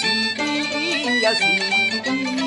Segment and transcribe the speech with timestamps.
[0.00, 0.06] 是
[0.80, 2.43] 依呀是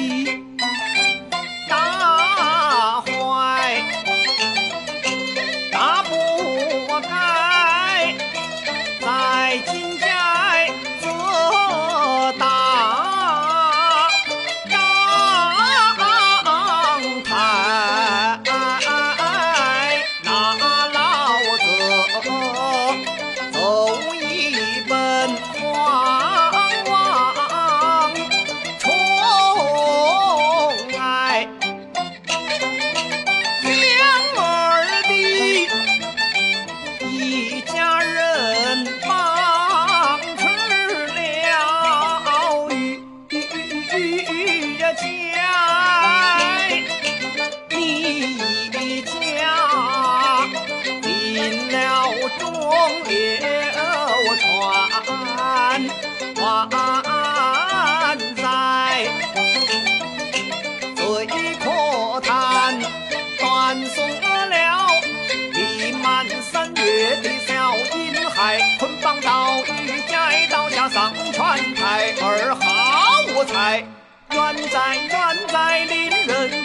[74.78, 76.57] dài non dài đến lớn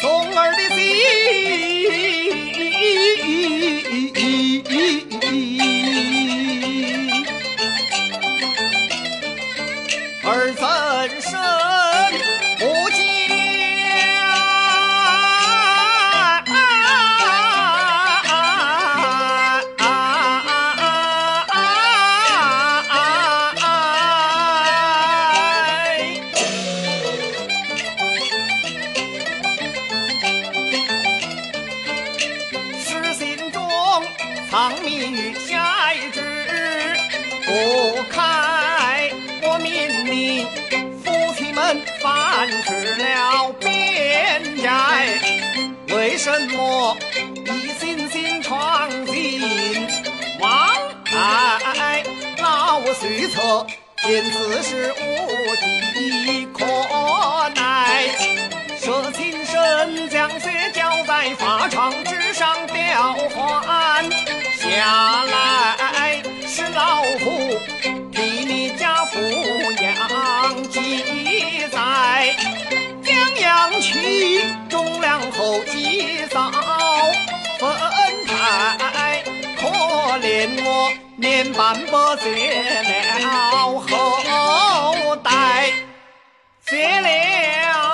[0.00, 1.21] 松儿的心
[34.52, 36.20] 藏匿下一只，
[37.46, 39.10] 不开
[39.44, 40.46] 我命你
[41.02, 45.18] 夫妻们犯指了边寨，
[45.96, 46.94] 为什么
[47.46, 49.40] 一心心闯进
[50.38, 50.68] 王
[51.02, 52.04] 台
[52.42, 53.66] 老徐策，
[54.02, 56.66] 见此事无计可
[57.54, 58.10] 奈，
[58.78, 63.81] 舍亲身将血浇在法场之上吊花。
[64.82, 67.56] 下来是老虎，
[68.10, 69.14] 替你家抚
[69.80, 71.04] 养几
[71.68, 72.34] 载，
[73.04, 76.50] 将养起忠良后及早
[77.60, 77.70] 分
[78.26, 79.22] 开，
[79.56, 79.68] 可
[80.18, 82.26] 怜我年半不绝
[82.82, 85.70] 了后代，
[86.66, 87.91] 绝了。